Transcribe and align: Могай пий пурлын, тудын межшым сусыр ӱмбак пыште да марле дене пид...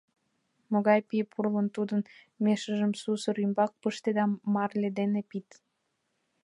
Могай 0.71 0.99
пий 1.07 1.23
пурлын, 1.31 1.67
тудын 1.75 2.01
межшым 2.43 2.91
сусыр 3.01 3.35
ӱмбак 3.45 3.71
пыште 3.81 4.09
да 4.17 4.23
марле 4.53 4.89
дене 4.99 5.21
пид... 5.29 5.47